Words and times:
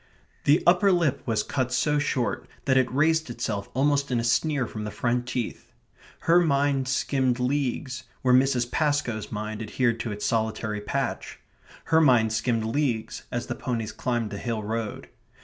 The 0.45 0.63
upper 0.65 0.91
lip 0.91 1.21
was 1.27 1.43
cut 1.43 1.71
so 1.71 1.99
short 1.99 2.47
that 2.65 2.75
it 2.75 2.91
raised 2.91 3.29
itself 3.29 3.69
almost 3.75 4.09
in 4.09 4.19
a 4.19 4.23
sneer 4.23 4.65
from 4.65 4.83
the 4.83 4.89
front 4.89 5.27
teeth. 5.27 5.71
Her 6.21 6.39
mind 6.39 6.87
skimmed 6.87 7.39
leagues 7.39 8.05
where 8.23 8.33
Mrs. 8.33 8.71
Pascoe's 8.71 9.31
mind 9.31 9.61
adhered 9.61 9.99
to 9.99 10.11
its 10.11 10.25
solitary 10.25 10.81
patch. 10.81 11.37
Her 11.83 12.01
mind 12.01 12.33
skimmed 12.33 12.63
leagues 12.65 13.25
as 13.31 13.45
the 13.45 13.53
ponies 13.53 13.91
climbed 13.91 14.31
the 14.31 14.39
hill 14.39 14.63
road. 14.63 15.07